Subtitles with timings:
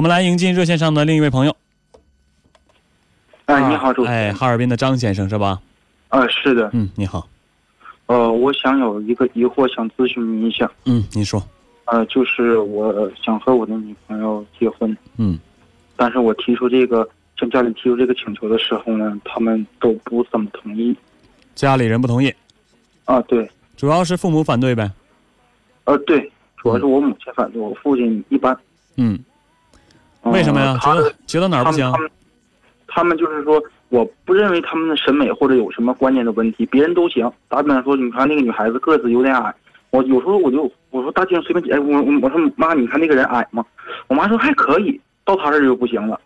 [0.00, 1.54] 我们来迎进热线上的另一位朋友。
[3.44, 5.60] 哎，你好，主持哎，哈尔滨的张先生是吧？
[6.08, 7.28] 呃，是的，嗯，你好。
[8.06, 10.72] 呃，我想有一个疑惑，想咨询您一下。
[10.86, 11.46] 嗯，您说。
[11.84, 15.38] 呃，就是我想和我的女朋友结婚，嗯
[15.96, 17.06] 但是我提出这个
[17.38, 20.96] 向家里提出这个请求的时候呢，他们都不怎么同意。
[21.54, 22.34] 家里人不同意，
[23.04, 23.46] 啊，对，
[23.76, 24.90] 主要是父母反对呗。
[25.84, 28.58] 呃，对，主要是我母亲反对，我父亲一般。
[28.96, 29.24] 嗯，呃
[30.22, 30.76] 为什么呀？
[30.82, 31.90] 觉得觉得哪儿不行
[32.86, 37.30] 他们就是说，我不认为他们的审美或者有什么观念的问题，别人都行。
[37.48, 39.54] 打比方说，你看那个女孩子个子有点矮，
[39.90, 43.64] 我有时候我就我说大街上随便哎，我我我说妈，你看那个人矮吗？
[44.08, 46.20] 我妈说还可以，到她这儿就不行了。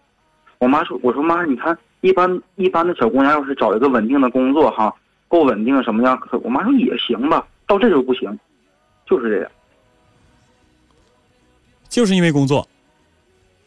[0.58, 4.94] 我妈说，我说妈，你看一般一般的小姑娘要是找一个稳定的工作哈，
[5.28, 6.18] 够稳定什么样？
[6.18, 8.38] 可我妈说也行吧，到这就不行，
[9.04, 9.50] 就是这样。
[11.90, 12.66] 就是因为工作。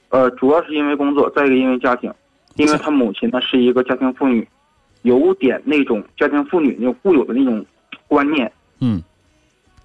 [0.09, 2.11] 呃，主要是因为工作，再一个因为家庭，
[2.55, 4.47] 因为他母亲呢是一个家庭妇女，
[5.01, 7.65] 有点那种家庭妇女那种固有的那种
[8.07, 9.01] 观念，嗯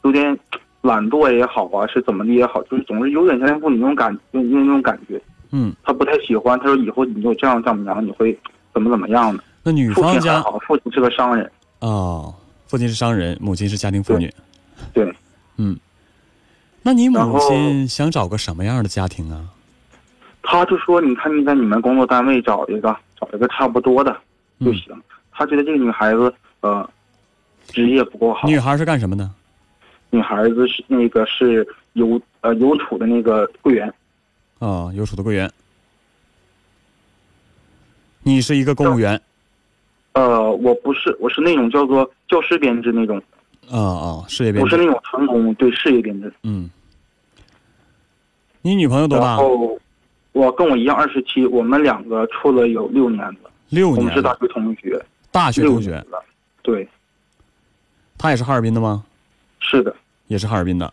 [0.05, 0.39] 有点
[0.81, 6.59] 懒惰也好啊，是怎么的也好，就是总是有点家庭妇女那种感，那那种感觉，嗯，他不太喜欢。
[6.59, 8.37] 他说以后你有这样丈母娘，你会
[8.73, 9.43] 怎么怎么样的？
[9.63, 11.51] 那女方家亲好，父亲是个商人，
[11.81, 12.35] 哦，
[12.67, 14.33] 父亲是商人，母亲是家庭妇女。
[14.93, 15.15] 对，
[15.57, 15.79] 嗯，
[16.83, 19.45] 那你母亲想找个什么样的家庭啊？
[20.43, 24.13] 他就说你看你在你们工作单位找一个，找一个差不多的
[24.61, 25.03] 就嗯行。
[25.31, 26.89] 他觉得这个女孩子呃
[27.69, 29.31] 职业不够好，女孩是干什么的？
[30.11, 33.93] 女孩子是那个是邮呃邮储的那个柜员，
[34.59, 35.51] 哦，邮储的柜员。
[38.23, 39.21] 你是一个公务员。
[40.13, 43.17] 呃，我不是，我是那种叫做教师编制那种，
[43.71, 44.71] 啊啊，事业编制。
[44.71, 46.33] 不是那种纯工，对事业编制。
[46.43, 46.69] 嗯。
[48.61, 49.29] 你女朋友多大？
[49.29, 49.81] 然后
[50.33, 54.01] 我跟我一样二十七，我们两个处了有六年了，六年了。
[54.01, 56.05] 我们是大学同学，大学同学。
[56.63, 56.89] 对，
[58.17, 59.05] 他也是哈尔滨的吗？
[59.61, 59.95] 是的，
[60.29, 60.93] 也是哈尔滨的。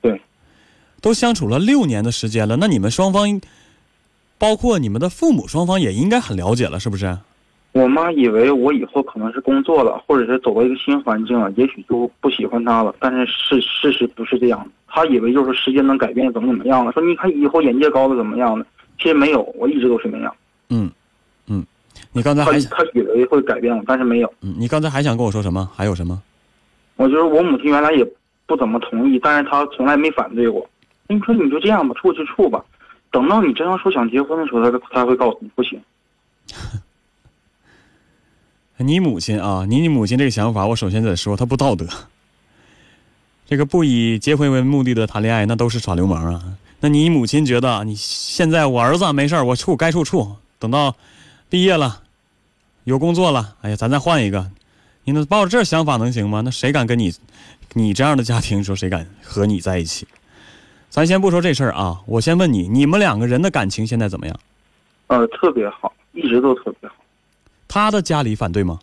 [0.00, 0.20] 对。
[1.00, 3.40] 都相处了六年的时间了，那你们双方，
[4.38, 7.16] 包括你们的父母双方也应该很了解了，是不是？
[7.76, 12.94] 我妈以为我以后可能是工作了，或者是走到一个新环境了，也许就不喜欢她了。
[12.98, 16.90] 但是事事实不是这样的，她以为就是时间能改变怎么怎么样了。
[16.92, 18.64] 说你看以后眼界高了怎么样的，
[18.98, 20.34] 其实没有，我一直都是那样。
[20.70, 20.90] 嗯，
[21.48, 21.62] 嗯。
[22.12, 24.32] 你刚才还想，她以为会改变我，但是没有。
[24.40, 25.68] 嗯，你刚才还想跟我说什么？
[25.76, 26.22] 还有什么？
[26.96, 28.02] 我觉得我母亲原来也
[28.46, 30.66] 不怎么同意，但是她从来没反对过。
[31.08, 32.64] 你说你就这样吧，处就处吧。
[33.10, 35.78] 等到你真要说想结婚的时候，她她会告诉你不行。
[38.78, 41.86] 你母亲啊，你你母亲这个想法，我首先得说，她不道德。
[43.46, 46.42] 这个不以结婚为目的的谈恋爱，那都是耍流氓啊。
[46.80, 50.94] 那你母亲觉得你现在我儿子没事儿我处该处处，等到
[51.48, 52.02] 毕业了，
[52.84, 54.50] 有工作了，哎呀，咱再换一个。
[55.04, 56.42] 你那抱着这想法能行吗？
[56.44, 57.14] 那谁敢跟你，
[57.72, 60.06] 你这样的家庭，说谁敢和你在一起？
[60.90, 64.40] 咱先不说这事儿啊，我先问你，你们两个人的感情现在怎么样？
[65.06, 66.96] 呃，特别好，一直都特别好。
[67.76, 68.78] 他的家里反对吗？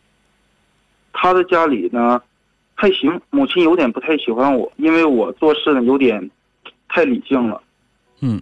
[1.14, 2.22] 他的家里呢
[2.76, 6.30] 还行，母亲有点不太喜欢我，因为我做事呢有点
[6.88, 7.60] 太理性了。
[8.20, 8.40] 嗯，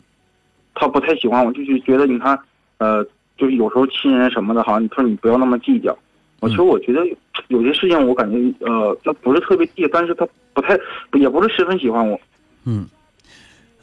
[0.75, 2.37] 他不太喜欢我，就是觉得你看，
[2.79, 3.01] 呃，
[3.37, 5.97] 就是有时候亲人什么的哈，你说你不要那么计较。
[6.41, 7.15] 我其实我觉得有
[7.47, 10.77] 有些事情我感觉呃，她不是特别计，但是他不太
[11.13, 12.19] 也不是十分喜欢我，
[12.65, 12.85] 嗯，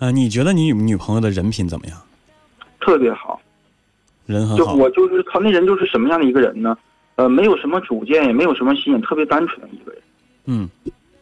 [0.00, 1.96] 呃，你觉得你女女朋友的人品怎么样？
[2.78, 3.40] 特别好。
[4.28, 4.74] 就人很好。
[4.74, 6.76] 我就是他那人就是什么样的一个人呢？
[7.16, 10.00] 呃，没有什么主见，也没有什么心眼，特别单纯的一个人。
[10.44, 10.68] 嗯，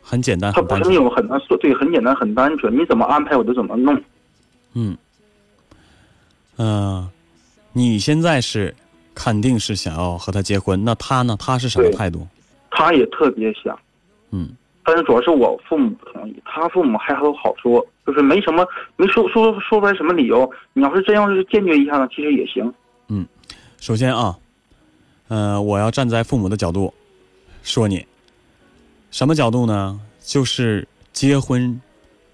[0.03, 0.95] 很简单，他不是那。
[0.95, 3.99] 种很难说，对，很简单，很单纯，你怎么安排我就怎么弄。
[4.75, 4.95] 嗯，
[6.57, 7.09] 呃，
[7.73, 8.75] 你现在是
[9.15, 11.35] 肯定是想要和他结婚，那他呢？
[11.41, 12.27] 他是什么态度？
[12.71, 13.79] 他也特别想，
[14.33, 14.51] 嗯
[14.85, 18.65] 但是主要是我父母不同意，他父母还好好说，就是没什么
[18.97, 20.49] 没说说说不出来什么理由。
[20.75, 22.73] 你要是真要是坚决一下呢，其实也行。
[23.09, 23.27] 嗯
[23.79, 24.39] 首先啊，
[25.29, 26.93] 呃，我要站在父母的角度
[27.63, 28.07] 说你，
[29.11, 30.01] 什么角度呢？
[30.25, 31.81] 就是结婚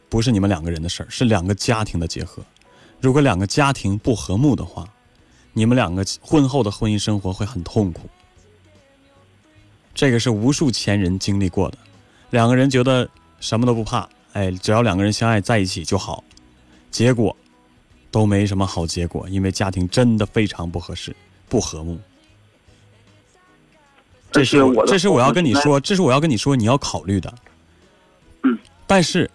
[0.08, 2.42] 不是你们两个人的事儿，是两个家庭的结合。
[3.00, 4.88] 如果两个家庭不和睦的话，
[5.52, 8.08] 你们两个婚后的婚姻生活会很痛苦。
[9.94, 11.76] 这个是无数前人经历过的，
[12.30, 13.06] 两个人觉得
[13.40, 16.24] 什么都不怕，哎，只要两个人相爱在一起就好，
[16.90, 17.36] 结果
[18.12, 21.12] 都没什么好结果，因为家庭真的非常不合适。
[21.48, 21.98] 不和睦。
[24.30, 27.34] 这是我这是我要跟你说，这是我要跟你说你要考虑的。
[28.44, 29.30] 嗯，但是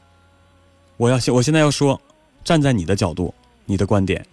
[0.96, 2.02] 我要现我现在要说，
[2.44, 3.32] 站在你的角度，
[3.66, 4.26] 你的观点，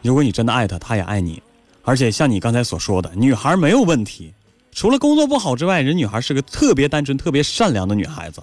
[0.00, 1.42] 如果你真的爱他，他也爱你，
[1.82, 4.32] 而且像你刚才所说的，女孩没有问题，
[4.70, 8.40] 除了工作不好之外，人女孩是个特别单纯、特别善良的女孩子。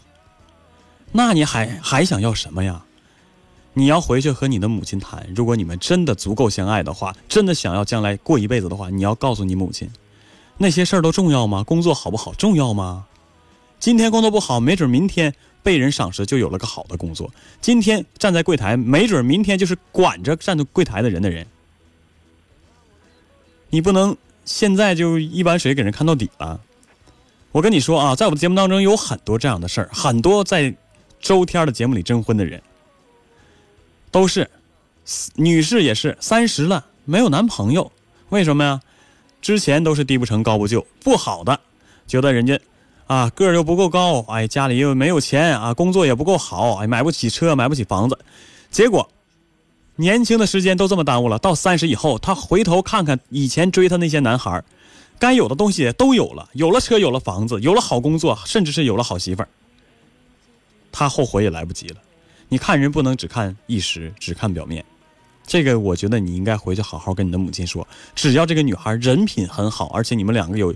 [1.14, 2.84] 那你还还想要什么呀？
[3.74, 5.28] 你要回去和你的母亲谈。
[5.36, 9.90] 如果你们真的足够相爱的话，真的想要将来过一辈子的话，你要告诉你母亲，
[10.58, 11.64] 那些事儿都重要吗？
[11.64, 13.06] 工作好不好重要吗？
[13.80, 15.34] 今天工作不好，没准明天
[15.64, 17.32] 被人赏识，就有了个好的工作。
[17.62, 21.48] 今天站在柜台，没准明天就是管着站在柜台的人的人。
[23.70, 26.60] 你不能现在就一碗水给人看到底了。
[27.52, 30.76] 我跟你说啊，在我的节目当中有很多这样的事儿，很多在
[31.22, 32.62] 周天的节目里征婚的人，
[34.12, 34.50] 都是
[35.36, 37.92] 女士也是三十了没有男朋友，
[38.30, 38.82] 为什么呀？
[39.42, 41.60] 之前都是低不成高不就，不好的，
[42.08, 42.60] 觉得人家。
[43.08, 48.16] 啊，个儿又不够高，哎，家里又没有钱啊，工作也不够好，哎，买不起车，买不起房子，
[48.70, 49.10] 结果，
[49.96, 51.40] 年轻的时间都这么耽误了。
[51.40, 54.64] 到三十以后，他回头看看以前追他那些男孩
[55.18, 59.50] 该有的东西都有了，有了车，有了房子，有了好工作，甚至是有了好媳妇儿，
[60.92, 61.96] 他后悔也来不及了。
[62.50, 64.84] 你看人不能只看一时，只看表面，
[65.44, 70.74] 这个我觉得你应该回去好好跟你的母亲说，只要这个女孩人品很好，而且你们两个有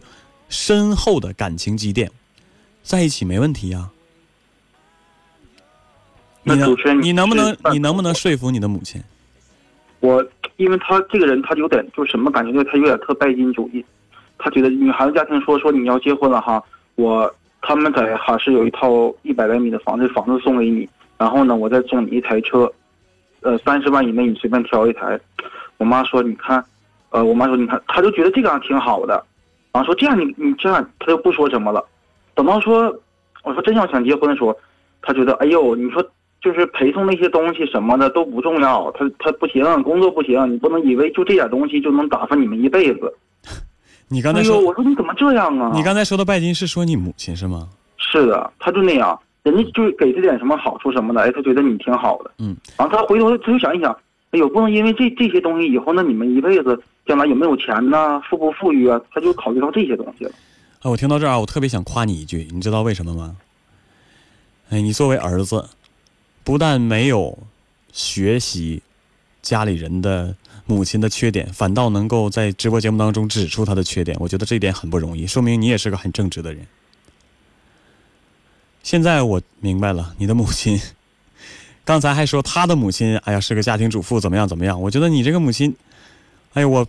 [0.49, 2.09] 深厚的感情积淀。
[2.83, 3.89] 在一起没问题呀。
[6.43, 9.01] 你能你能不能你能不能说服你的母亲？
[10.01, 10.23] 我，
[10.57, 13.83] 因为他这个人，他有点就什么感觉，就他有点特拜金主义。
[14.37, 16.61] 他觉得女孩子家庭说说你要结婚了哈，
[16.95, 20.85] 我他们在哈市有一套一百来米的房子，房子送给你，
[21.23, 22.69] 然后呢，我再送你一台车，
[23.43, 25.17] 呃，三十万以内你随便挑一台。
[25.77, 26.61] 我妈说你看，
[27.11, 29.23] 呃，我妈说你看，她就觉得这个样挺好的，
[29.71, 31.81] 然后说这样你你这样她就不说什么了。
[32.35, 32.93] 等到说，
[33.43, 34.53] 我说真要想结婚的时候，
[35.01, 36.05] 她觉得哎呦，你说
[36.41, 43.13] 就是陪送那些东西什么的都不重要，她她不行，工作不行，你不能以为就这点东西就能打发你们一辈子。
[44.11, 45.71] 你刚才说，我说你怎么这样啊？
[45.73, 47.69] 你刚才说的拜金是说你母亲是吗？
[47.97, 52.31] 是的，他就那样，人家就给他点什么好处什么的，哎，他觉得你挺好的。
[52.40, 52.56] 嗯。
[52.78, 53.92] 然后他回头他就想一想，
[54.31, 58.22] 哎呦，不能因为这这些东西以后那你们一辈子将来有没有钱呢？
[58.30, 59.00] 富不富裕啊？
[59.12, 60.31] 他就考虑到这些东西了。
[60.81, 63.36] 啊，我听到这儿啊，我特别想夸你一句，你知道为什么吗？
[64.69, 65.69] 哎，你作为儿子，
[66.44, 67.38] 不但没有
[67.92, 68.81] 学习
[69.42, 70.36] 家里人的
[70.66, 76.66] 母亲的缺点，反倒能够在直播节目当中指出他的缺点，我觉得这一点很不容易，说明你也是个很正直的人。
[78.83, 80.80] 现在我明白了，你的母亲
[81.83, 84.80] 刚才还说他的母亲，哎呀，是个家庭主妇，怎么样怎么样？
[84.80, 85.75] 我觉得你这个母亲，
[86.53, 86.88] 哎呀，我。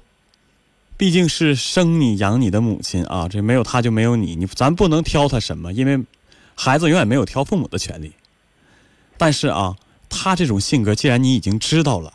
[0.97, 6.01] 毕竟是生你养你的母亲啊，这没有她就没有你，你咱不能挑她什么，因为
[6.55, 8.13] 孩子永远没有挑父母的权利。
[9.17, 9.77] 但是啊，
[10.09, 12.13] 他这种性格，既然你已经知道了，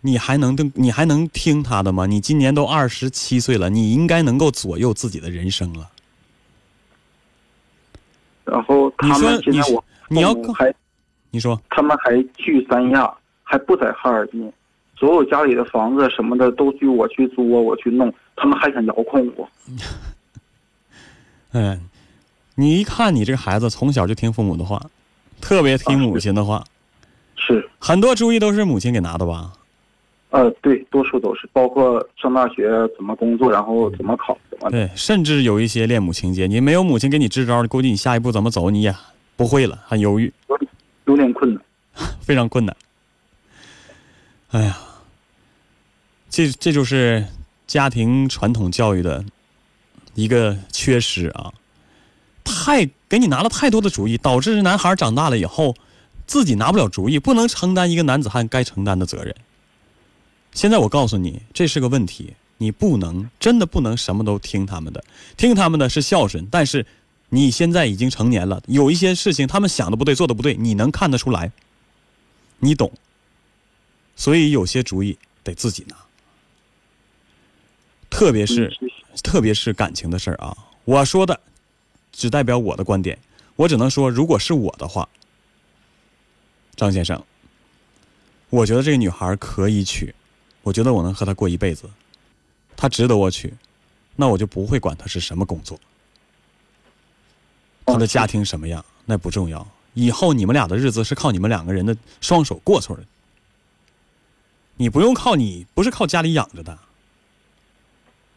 [0.00, 2.06] 你还能听你还能听他的吗？
[2.06, 5.90] 你今年都二十七岁了，你应该能够左右自己的人生了。
[8.50, 10.74] 然后他们现在我你要还
[11.30, 13.12] 你说他们还去三亚，
[13.42, 14.50] 还不在哈尔滨。
[14.96, 19.48] 所有家里的房子什么的都去我去租，我去弄，他们还想遥控我。
[21.52, 21.80] 嗯，
[22.56, 24.82] 你一看你这个孩子从小就听父母的话，
[25.40, 26.64] 特别听母亲的话，
[27.36, 29.52] 是很多主意都是母亲给拿的吧？
[30.30, 38.94] 呃，对，多数都是，包括上大学怎么工作，然后怎么考，怎么对，甚至有一些恋母情节，你没有母亲给你支招，估计你下一步怎么走你也
[39.36, 40.32] 不会了，很犹豫，
[41.06, 41.62] 有点困难，
[42.20, 42.76] 非常困难。
[44.50, 44.78] 哎呀。
[46.30, 47.24] 这这就是
[47.66, 49.24] 家庭传统教育的
[50.14, 51.50] 一个缺失啊！
[52.44, 55.74] 太给你拿了太多的主意，导致男孩长大了以后
[56.26, 59.34] 自己拿不了主意，不能承担一个男子汉该承担的责任。
[60.58, 65.04] 现在我告诉你，这是个问题，你不能真的不能什么都听他们的，
[65.36, 66.84] 听他们的是孝顺，但是
[67.28, 71.52] 你现在已经成年了，有一些事情他们想的不对，做的不对，你能看得出来，
[72.58, 72.92] 你懂，
[74.16, 75.94] 所以有些主意得自己拿。
[78.10, 78.76] 特别是，
[79.22, 80.56] 特别是感情的事儿啊！
[80.84, 81.38] 我说的
[82.10, 83.16] 只代表我的观点，
[83.54, 85.08] 我只能说，如果是我的话，
[86.74, 87.24] 张先生，
[88.50, 90.12] 我觉得这个女孩可以娶，
[90.68, 91.88] 我觉得我能和他过一辈子，
[92.76, 93.54] 他值得我娶，
[94.14, 95.80] 那我就不会管他是什么工作，
[97.86, 103.06] 他的家庭什么样那不重要，以后你们俩的日子是靠你们两个人的双手过出来的，
[104.76, 106.78] 你不用靠你，不是靠家里养着的。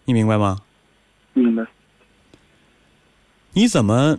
[0.05, 0.61] 你明白吗？
[1.33, 1.67] 明白。
[3.51, 4.17] 你怎么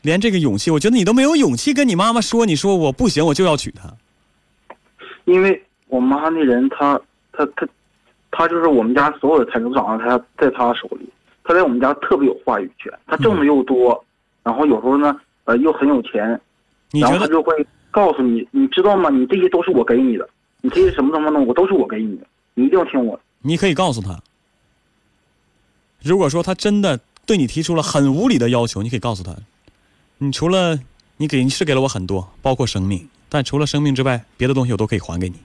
[0.00, 0.70] 连这个勇气？
[0.70, 3.94] 我觉得你都没有勇气跟你妈妈说，你说我不行，我就要娶她。
[5.26, 7.00] 因为我妈那人，她
[7.32, 7.66] 她她，
[8.30, 11.08] 她就是我们家所有的财产都掌握在她在她手里，
[11.44, 14.04] 她在我们家特别有话语权，她挣的又多，
[14.42, 16.40] 然后有时候呢，呃，又很有钱，然
[16.90, 19.10] 你觉得后她就会告诉你，你知道吗？
[19.10, 20.28] 你这些都是我给你的，
[20.60, 23.22] 你这些什么什么的，我都是我给你的，你一定要听我的。
[23.40, 24.20] 你可以告诉他，
[26.02, 29.34] 如果说他真的对你提出了很无理的要求，你可以告诉他，
[30.18, 30.78] 你除了
[31.16, 35.36] 你给你是给了我很多，包括生命，但除了生命之外，别的东西我都可以还给你。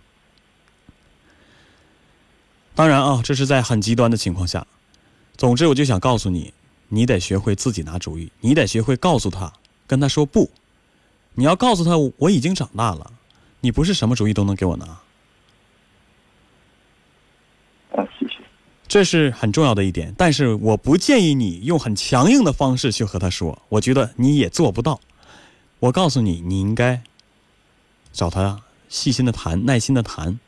[2.74, 4.66] 当然啊，这是在很极端的情况下。
[5.38, 6.54] 总之，我就想告诉你，
[6.90, 9.52] 你得学会自己拿主意，你得学会告诉他，
[9.88, 10.50] 跟他说不。
[11.34, 13.12] 你要告诉他，我已经长大了，
[13.60, 14.86] 你不是什么主意都能给我拿。
[17.96, 18.36] 啊，谢谢。
[18.88, 25.00] 这是很重要的一点，但是我不建议你用很强硬的方式去和他说，我觉得你也做不到。
[25.80, 27.02] 我告诉你，你应该
[28.12, 30.40] 找他细心的谈，耐心的谈。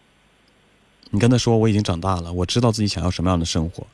[1.15, 3.85] 你跟他说，我已经长大了，我知道自己想要什么样的生活。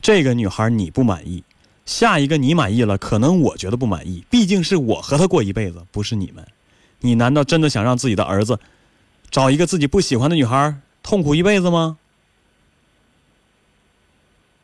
[0.00, 1.44] 这个女孩你不满意，
[1.84, 4.24] 下一个你满意了，可能我觉得不满意。
[4.30, 6.42] 毕竟是我和她过一辈子，不是你们。
[7.00, 8.58] 你难道真的想让自己的儿子
[9.30, 11.98] 找一个自己不喜欢的女孩痛苦一辈子吗？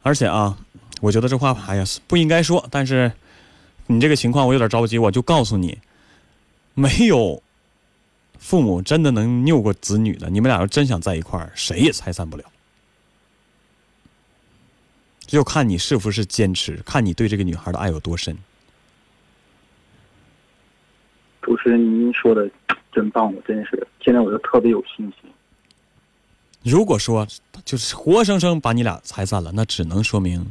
[0.03, 0.57] 而且啊，
[1.03, 3.13] 我觉得这话哎呀不应该说，但是
[3.89, 5.77] 你这个情况我有点着急，我就告诉你，
[6.73, 7.43] 没有
[8.39, 10.31] 父母真的能拗过子女的。
[10.31, 12.45] 你们俩要真想在一块儿，谁也拆散不了。
[15.21, 18.37] 就看你是不是坚持，看你对这个女孩的爱有多深。
[21.43, 22.51] 主持人，您说的
[22.93, 25.31] 真棒，我真是现在我就特别有信心。
[26.63, 27.27] 如果说
[27.65, 30.47] 就是活生生把你俩拆散了，那只能说明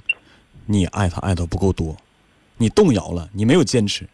[0.66, 1.98] 你爱他爱的不够多，
[2.58, 4.08] 你动摇了，你没有坚持。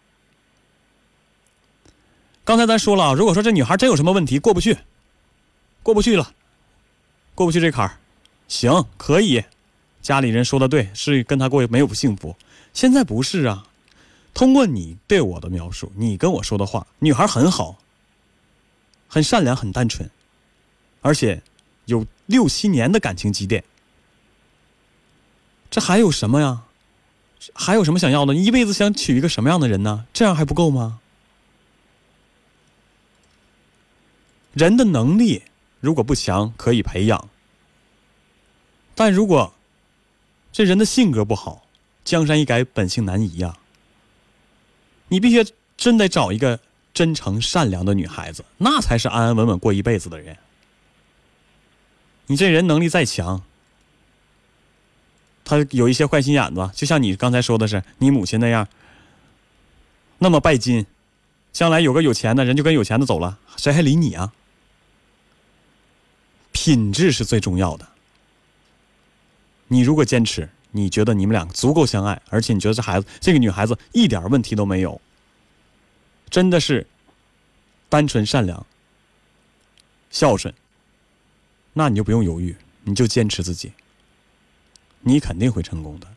[2.46, 4.78] 刚才咱说了，如果说这女孩真有什么问题过不去，
[5.82, 6.34] 过不去了，
[7.36, 7.98] 过不去这坎儿，
[8.48, 9.44] 行，可以，
[10.02, 12.36] 家里人说的对，是跟她过没有不幸福。
[12.74, 13.68] 现在不是啊，
[14.34, 17.78] 通过你对我的描述，你跟我说的话，女孩很好，
[19.08, 20.10] 很善良，很单纯，
[21.02, 21.42] 而且。
[21.88, 23.62] 有六七年的感情积淀，
[25.70, 26.62] 这还有什么呀？
[27.54, 28.34] 还有什么想要的？
[28.34, 30.06] 你一辈子想娶一个什么样的人呢？
[30.14, 31.02] 这样还不够吗？
[34.54, 35.44] 人的能力
[35.80, 37.28] 如果不强，可以培养；
[38.96, 39.54] 但如果
[40.52, 41.66] 这人的性格不好，
[42.06, 43.58] 江山易改，本性难移呀。
[45.08, 46.60] 你必须真得找一个
[46.94, 50.38] 真诚善良的女孩子，那才是安安稳稳过一辈子的人。
[52.28, 53.42] 你这人能力再强，
[55.44, 58.68] 他有一些坏心眼子，就像你刚才说的是你母亲那样，
[60.20, 60.86] 那么拜金，
[61.52, 64.32] 将来有个有钱的人就跟有钱的走了，谁还理你啊？
[66.54, 67.86] 品质是最重要的。
[69.68, 75.02] 你如果坚持，你觉得你们俩足够相爱，而且你觉得这孩子这个女孩子一点问题都没有，
[76.30, 76.88] 真的是
[77.90, 78.66] 单纯善良、
[80.10, 80.54] 孝顺。
[81.74, 83.74] 那你就不用犹豫，你就坚持自己，
[85.02, 86.08] 你肯定会成功的。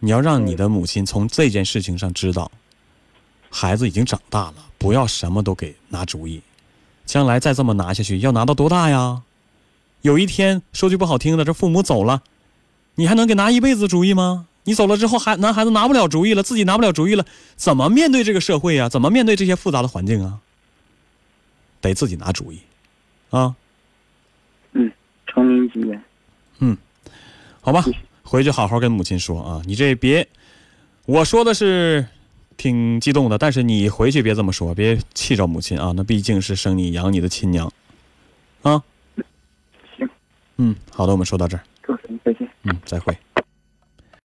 [0.00, 2.50] 你要让你的母亲从这件事情上知道，
[3.50, 6.42] 孩子已经长大了，不要什么都给拿主意。
[7.06, 9.22] 将来再这么拿下去，要拿到多大呀？
[10.02, 12.22] 有一天说句不好听的，这父母走了，
[12.96, 14.46] 你还能给拿一辈子主意吗？
[14.64, 17.24] 你走了之后，孩男孩子拿不了主意了，自己拿不了主意了，
[17.56, 18.88] 怎么面对这个社会呀？
[18.88, 20.40] 怎么面对这些复杂的环境啊？
[21.80, 22.58] 得自己拿主意，
[23.30, 23.54] 啊。
[24.72, 24.92] 嗯
[25.26, 26.02] 成您吉言。
[26.58, 26.76] 嗯，
[27.60, 27.84] 好吧，
[28.22, 29.62] 回去好好跟母亲说啊。
[29.66, 30.26] 你这别，
[31.04, 32.06] 我说的是
[32.56, 35.92] 挺激动的，但是你回去别这么说，别气着母亲啊。
[35.96, 37.72] 那毕竟是生你养你的亲娘，
[38.62, 38.82] 啊。
[39.96, 40.08] 行。
[40.56, 41.62] 嗯，好的，我们说到这儿。
[42.24, 42.48] 再见。
[42.64, 43.16] 嗯，再会。